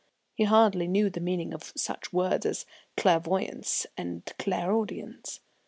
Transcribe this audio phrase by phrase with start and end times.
[0.33, 2.65] He hardly knew the meaning of such words as
[2.97, 5.41] "clairvoyance" and "clairaudience."